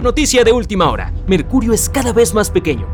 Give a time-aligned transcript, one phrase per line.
[0.00, 1.12] Noticia de última hora.
[1.26, 2.86] Mercurio es cada vez más pequeño.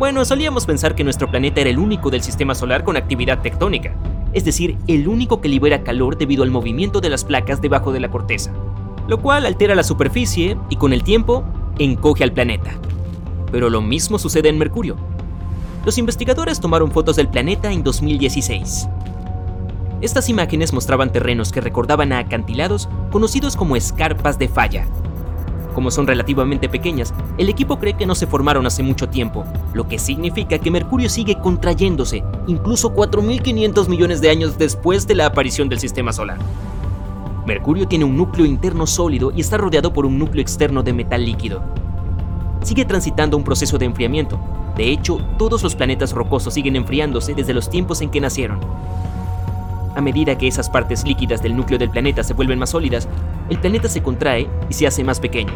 [0.00, 3.94] Bueno, solíamos pensar que nuestro planeta era el único del sistema solar con actividad tectónica,
[4.32, 8.00] es decir, el único que libera calor debido al movimiento de las placas debajo de
[8.00, 8.50] la corteza,
[9.06, 11.44] lo cual altera la superficie y con el tiempo
[11.78, 12.72] encoge al planeta.
[13.52, 14.96] Pero lo mismo sucede en Mercurio.
[15.84, 18.88] Los investigadores tomaron fotos del planeta en 2016.
[20.00, 24.88] Estas imágenes mostraban terrenos que recordaban a acantilados conocidos como escarpas de falla,
[25.74, 29.86] como son relativamente pequeñas, el equipo cree que no se formaron hace mucho tiempo, lo
[29.86, 35.68] que significa que Mercurio sigue contrayéndose, incluso 4.500 millones de años después de la aparición
[35.68, 36.38] del sistema solar.
[37.46, 41.24] Mercurio tiene un núcleo interno sólido y está rodeado por un núcleo externo de metal
[41.24, 41.62] líquido.
[42.62, 44.40] Sigue transitando un proceso de enfriamiento.
[44.76, 48.60] De hecho, todos los planetas rocosos siguen enfriándose desde los tiempos en que nacieron.
[49.94, 53.08] A medida que esas partes líquidas del núcleo del planeta se vuelven más sólidas,
[53.48, 55.52] el planeta se contrae y se hace más pequeño.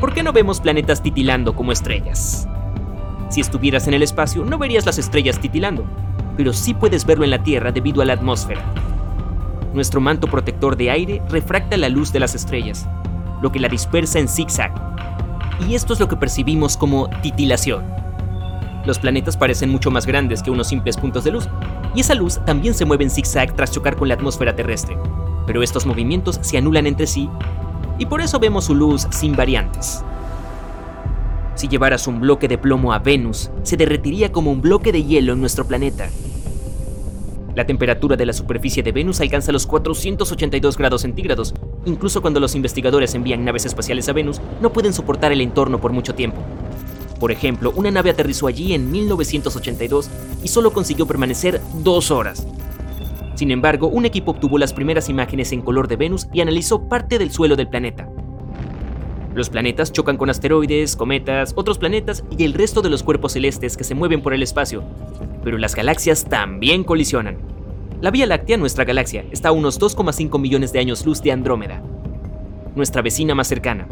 [0.00, 2.46] ¿Por qué no vemos planetas titilando como estrellas?
[3.30, 5.84] Si estuvieras en el espacio, no verías las estrellas titilando,
[6.36, 8.62] pero sí puedes verlo en la Tierra debido a la atmósfera.
[9.72, 12.86] Nuestro manto protector de aire refracta la luz de las estrellas,
[13.42, 14.72] lo que la dispersa en zigzag.
[15.66, 17.84] Y esto es lo que percibimos como titilación.
[18.84, 21.48] Los planetas parecen mucho más grandes que unos simples puntos de luz,
[21.94, 24.96] y esa luz también se mueve en zigzag tras chocar con la atmósfera terrestre
[25.46, 27.28] pero estos movimientos se anulan entre sí
[27.98, 30.02] y por eso vemos su luz sin variantes.
[31.54, 35.34] Si llevaras un bloque de plomo a Venus, se derretiría como un bloque de hielo
[35.34, 36.08] en nuestro planeta.
[37.54, 41.54] La temperatura de la superficie de Venus alcanza los 482 grados centígrados.
[41.84, 45.92] Incluso cuando los investigadores envían naves espaciales a Venus, no pueden soportar el entorno por
[45.92, 46.42] mucho tiempo.
[47.24, 50.10] Por ejemplo, una nave aterrizó allí en 1982
[50.42, 52.46] y solo consiguió permanecer dos horas,
[53.34, 57.18] sin embargo, un equipo obtuvo las primeras imágenes en color de Venus y analizó parte
[57.18, 58.10] del suelo del planeta.
[59.34, 63.78] Los planetas chocan con asteroides, cometas, otros planetas y el resto de los cuerpos celestes
[63.78, 64.84] que se mueven por el espacio,
[65.42, 67.38] pero las galaxias también colisionan.
[68.02, 71.82] La Vía Láctea, nuestra galaxia, está a unos 2,5 millones de años luz de Andrómeda,
[72.74, 73.88] nuestra vecina más cercana,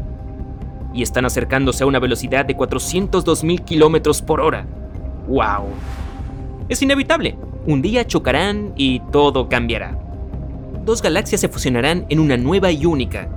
[0.93, 4.67] y están acercándose a una velocidad de 402.000 kilómetros por hora.
[5.29, 5.67] ¡Wow!
[6.69, 7.37] Es inevitable,
[7.67, 9.99] un día chocarán y todo cambiará.
[10.85, 13.29] Dos galaxias se fusionarán en una nueva y única,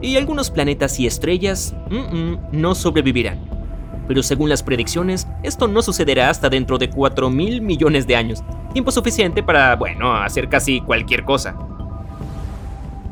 [0.00, 1.74] y algunos planetas y estrellas
[2.52, 3.38] no sobrevivirán.
[4.06, 8.42] Pero según las predicciones, esto no sucederá hasta dentro de 4 mil millones de años,
[8.72, 11.56] tiempo suficiente para, bueno, hacer casi cualquier cosa.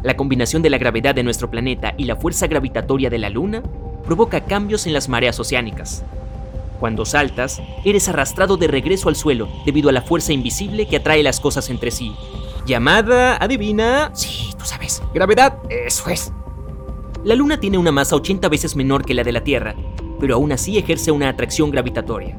[0.02, 3.62] La combinación de la gravedad de nuestro planeta y la fuerza gravitatoria de la Luna
[4.06, 6.04] provoca cambios en las mareas oceánicas,
[6.78, 11.22] cuando saltas, eres arrastrado de regreso al suelo debido a la fuerza invisible que atrae
[11.22, 12.14] las cosas entre sí.
[12.66, 14.10] Llamada, adivina.
[14.14, 15.02] Sí, tú sabes.
[15.14, 16.32] Gravedad, eso es.
[17.24, 19.74] La Luna tiene una masa 80 veces menor que la de la Tierra,
[20.20, 22.38] pero aún así ejerce una atracción gravitatoria.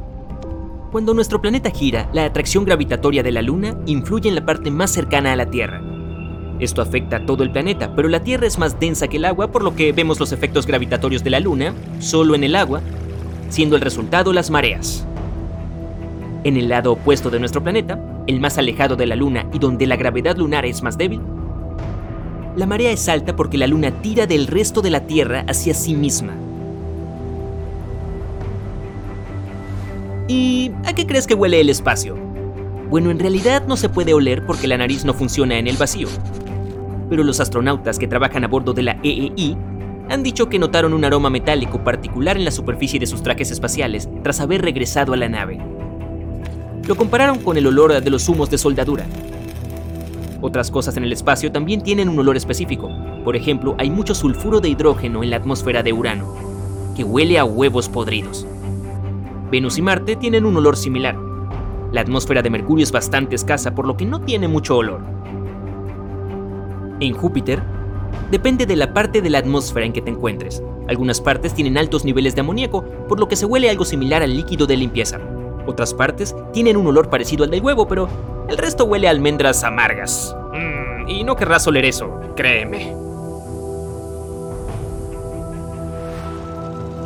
[0.92, 4.92] Cuando nuestro planeta gira, la atracción gravitatoria de la Luna influye en la parte más
[4.92, 5.82] cercana a la Tierra.
[6.59, 9.51] Esto afecta a todo el planeta, pero la Tierra es más densa que el agua,
[9.51, 12.81] por lo que vemos los efectos gravitatorios de la Luna solo en el agua
[13.50, 15.06] siendo el resultado las mareas.
[16.44, 19.88] En el lado opuesto de nuestro planeta, el más alejado de la Luna y donde
[19.88, 21.22] la gravedad lunar es más débil,
[22.56, 25.95] la marea es alta porque la Luna tira del resto de la Tierra hacia sí
[25.95, 26.34] misma.
[30.28, 32.18] ¿Y a qué crees que huele el espacio?
[32.89, 36.07] Bueno, en realidad no se puede oler porque la nariz no funciona en el vacío.
[37.09, 39.57] Pero los astronautas que trabajan a bordo de la EEI
[40.09, 44.09] han dicho que notaron un aroma metálico particular en la superficie de sus trajes espaciales
[44.24, 45.59] tras haber regresado a la nave.
[46.88, 49.06] Lo compararon con el olor de los humos de soldadura.
[50.39, 52.89] Otras cosas en el espacio también tienen un olor específico.
[53.24, 56.33] Por ejemplo, hay mucho sulfuro de hidrógeno en la atmósfera de Urano,
[56.95, 58.48] que huele a huevos podridos.
[59.51, 61.18] Venus y Marte tienen un olor similar.
[61.92, 65.01] La atmósfera de Mercurio es bastante escasa, por lo que no tiene mucho olor.
[67.00, 67.62] En Júpiter,
[68.32, 70.62] Depende de la parte de la atmósfera en que te encuentres.
[70.90, 74.36] Algunas partes tienen altos niveles de amoníaco, por lo que se huele algo similar al
[74.36, 75.20] líquido de limpieza.
[75.66, 78.10] Otras partes tienen un olor parecido al del huevo, pero
[78.50, 80.36] el resto huele a almendras amargas.
[80.52, 82.94] Mm, y no querrás oler eso, créeme.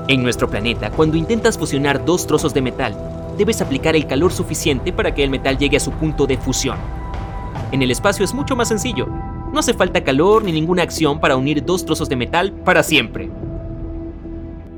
[0.07, 2.97] En nuestro planeta, cuando intentas fusionar dos trozos de metal,
[3.37, 6.77] debes aplicar el calor suficiente para que el metal llegue a su punto de fusión.
[7.71, 9.07] En el espacio es mucho más sencillo.
[9.51, 13.29] No hace falta calor ni ninguna acción para unir dos trozos de metal para siempre.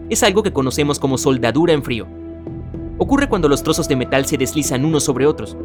[0.10, 2.08] Es algo que conocemos como soldadura en frío.
[2.98, 5.56] Ocurre cuando los trozos de metal se deslizan unos sobre otros.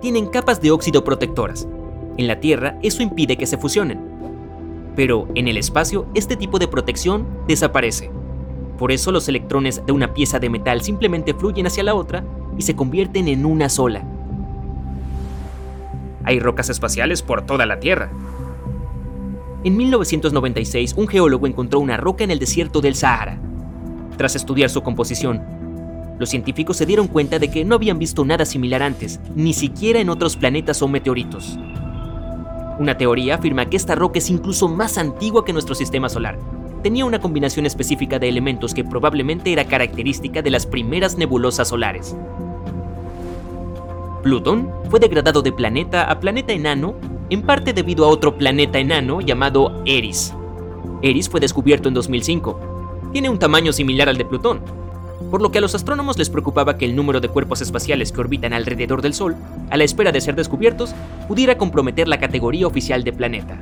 [0.00, 1.68] Tienen capas de óxido protectoras.
[2.16, 4.00] En la Tierra eso impide que se fusionen.
[4.94, 8.10] Pero en el espacio este tipo de protección desaparece.
[8.78, 12.24] Por eso los electrones de una pieza de metal simplemente fluyen hacia la otra
[12.56, 14.02] y se convierten en una sola.
[16.24, 18.10] Hay rocas espaciales por toda la Tierra.
[19.66, 23.36] En 1996, un geólogo encontró una roca en el desierto del Sahara.
[24.16, 25.42] Tras estudiar su composición,
[26.20, 29.98] los científicos se dieron cuenta de que no habían visto nada similar antes, ni siquiera
[29.98, 31.58] en otros planetas o meteoritos.
[32.78, 36.38] Una teoría afirma que esta roca es incluso más antigua que nuestro sistema solar,
[36.84, 42.14] tenía una combinación específica de elementos que probablemente era característica de las primeras nebulosas solares.
[44.22, 46.94] Plutón fue degradado de planeta a planeta enano,
[47.30, 50.32] en parte debido a otro planeta enano llamado Eris.
[51.02, 53.10] Eris fue descubierto en 2005.
[53.12, 54.60] Tiene un tamaño similar al de Plutón,
[55.30, 58.20] por lo que a los astrónomos les preocupaba que el número de cuerpos espaciales que
[58.20, 59.34] orbitan alrededor del Sol,
[59.70, 60.94] a la espera de ser descubiertos,
[61.26, 63.58] pudiera comprometer la categoría oficial de planeta.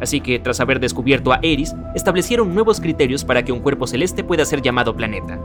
[0.00, 4.22] Así que, tras haber descubierto a Eris, establecieron nuevos criterios para que un cuerpo celeste
[4.22, 5.40] pueda ser llamado planeta.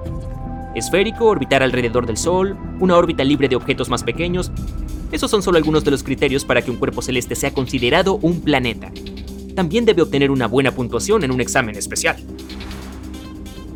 [0.76, 4.52] Esférico, orbitar alrededor del Sol, una órbita libre de objetos más pequeños.
[5.12, 8.42] Esos son solo algunos de los criterios para que un cuerpo celeste sea considerado un
[8.42, 8.92] planeta.
[9.56, 12.18] También debe obtener una buena puntuación en un examen especial.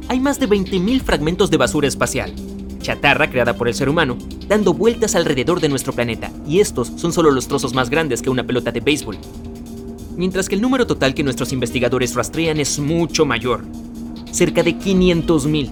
[0.08, 2.34] Hay más de 20.000 fragmentos de basura espacial,
[2.82, 7.14] chatarra creada por el ser humano, dando vueltas alrededor de nuestro planeta, y estos son
[7.14, 9.18] solo los trozos más grandes que una pelota de béisbol
[10.16, 13.66] mientras que el número total que nuestros investigadores rastrean es mucho mayor,
[14.32, 15.72] cerca de 500.000.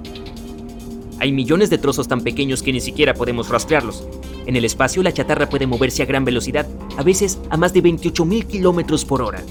[1.19, 4.07] Hay millones de trozos tan pequeños que ni siquiera podemos rastrearlos.
[4.45, 6.67] En el espacio la chatarra puede moverse a gran velocidad,
[6.97, 9.43] a veces a más de 28.000 kilómetros por hora.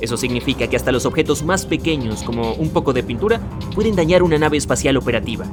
[0.00, 3.40] Eso significa que hasta los objetos más pequeños, como un poco de pintura,
[3.74, 5.46] pueden dañar una nave espacial operativa.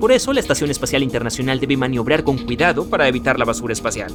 [0.00, 4.12] Por eso, la Estación Espacial Internacional debe maniobrar con cuidado para evitar la basura espacial.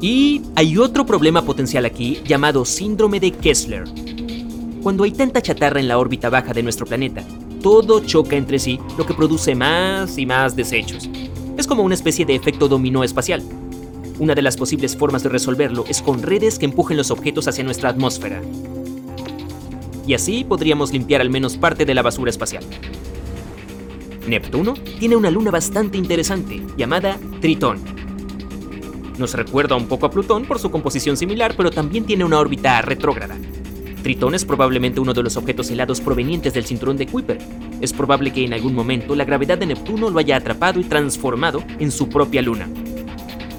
[0.00, 3.84] Y hay otro problema potencial aquí llamado síndrome de Kessler.
[4.82, 7.22] Cuando hay tanta chatarra en la órbita baja de nuestro planeta,
[7.62, 11.10] todo choca entre sí, lo que produce más y más desechos.
[11.56, 13.42] Es como una especie de efecto dominó espacial.
[14.18, 17.64] Una de las posibles formas de resolverlo es con redes que empujen los objetos hacia
[17.64, 18.40] nuestra atmósfera.
[20.06, 22.64] Y así podríamos limpiar al menos parte de la basura espacial.
[24.26, 28.00] Neptuno tiene una luna bastante interesante, llamada Tritón
[29.20, 32.80] nos recuerda un poco a Plutón por su composición similar, pero también tiene una órbita
[32.80, 33.36] retrógrada.
[34.02, 37.38] Tritón es probablemente uno de los objetos helados provenientes del cinturón de Kuiper.
[37.80, 41.62] Es probable que en algún momento la gravedad de Neptuno lo haya atrapado y transformado
[41.78, 42.68] en su propia luna.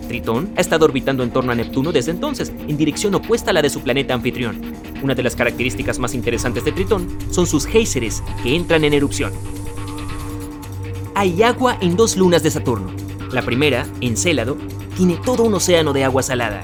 [0.08, 3.62] Tritón ha estado orbitando en torno a Neptuno desde entonces, en dirección opuesta a la
[3.62, 4.60] de su planeta anfitrión.
[5.04, 9.32] Una de las características más interesantes de Tritón son sus géiseres que entran en erupción.
[11.16, 12.92] Hay agua en dos lunas de Saturno.
[13.32, 14.58] La primera, Encélado,
[14.98, 16.62] tiene todo un océano de agua salada.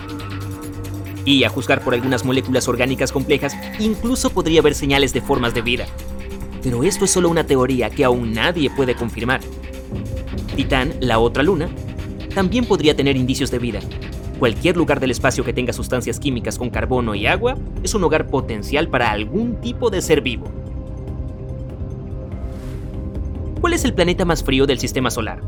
[1.28, 5.62] Y a juzgar por algunas moléculas orgánicas complejas, incluso podría haber señales de formas de
[5.62, 5.86] vida.
[6.64, 9.42] Pero esto es solo una teoría que aún nadie puede confirmar.
[10.56, 11.68] Titán, la otra luna,
[12.34, 13.82] también podría tener indicios de vida.
[14.40, 18.28] Cualquier lugar del espacio que tenga sustancias químicas con carbono y agua es un hogar
[18.28, 20.50] potencial para algún tipo de ser vivo.
[23.60, 25.42] ¿Cuál es el planeta más frío del sistema solar?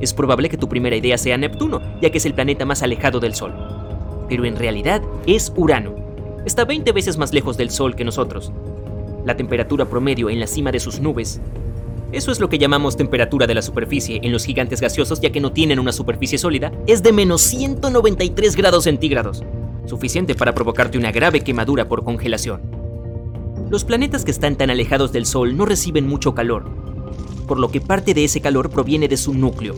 [0.00, 3.20] es probable que tu primera idea sea Neptuno, ya que es el planeta más alejado
[3.20, 3.79] del Sol.
[4.30, 5.96] Pero en realidad es Urano.
[6.46, 8.52] Está 20 veces más lejos del Sol que nosotros.
[9.26, 11.40] La temperatura promedio en la cima de sus nubes.
[12.12, 15.40] Eso es lo que llamamos temperatura de la superficie en los gigantes gaseosos ya que
[15.40, 19.42] no tienen una superficie sólida, es de menos 193 grados centígrados,
[19.86, 22.62] suficiente para provocarte una grave quemadura por congelación.
[23.68, 26.64] Los planetas que están tan alejados del Sol no reciben mucho calor,
[27.46, 29.74] por lo que parte de ese calor proviene de su núcleo.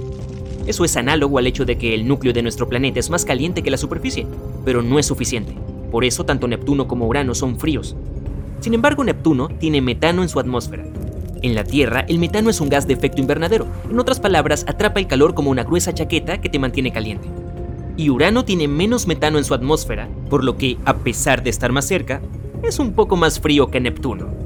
[0.67, 3.63] Eso es análogo al hecho de que el núcleo de nuestro planeta es más caliente
[3.63, 4.27] que la superficie,
[4.65, 5.57] pero no es suficiente.
[5.91, 7.97] Por eso tanto Neptuno como Urano son fríos.
[8.61, 10.85] Sin embargo, Neptuno tiene metano en su atmósfera.
[11.43, 13.67] En la Tierra, el metano es un gas de efecto invernadero.
[13.91, 17.29] En otras palabras, atrapa el calor como una gruesa chaqueta que te mantiene caliente.
[17.97, 21.73] Y Urano tiene menos metano en su atmósfera, por lo que, a pesar de estar
[21.73, 22.23] más cerca,
[22.63, 24.42] es un poco más frío que Neptuno.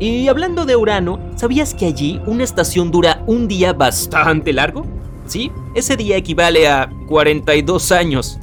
[0.00, 4.84] Y hablando de Urano, ¿sabías que allí una estación dura un día bastante largo?
[5.26, 8.38] Sí, ese día equivale a 42 años.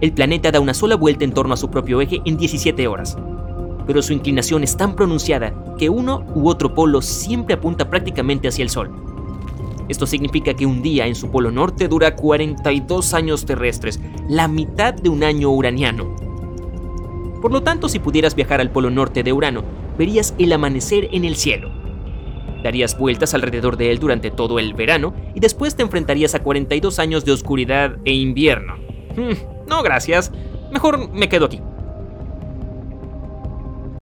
[0.00, 3.16] El planeta da una sola vuelta en torno a su propio eje en 17 horas.
[3.86, 8.62] pero su inclinación es tan pronunciada que uno u otro polo siempre apunta prácticamente hacia
[8.62, 8.88] el Sol.
[9.88, 14.94] Esto significa que un día en su polo norte dura 42 años terrestres, la mitad
[14.94, 16.14] de un año uraniano.
[17.42, 19.64] Por lo tanto, si pudieras viajar al polo norte de Urano,
[19.96, 21.70] verías el amanecer en el cielo.
[22.62, 26.98] Darías vueltas alrededor de él durante todo el verano y después te enfrentarías a 42
[26.98, 28.76] años de oscuridad e invierno.
[29.16, 30.30] Hmm, no, gracias.
[30.72, 31.60] Mejor me quedo aquí.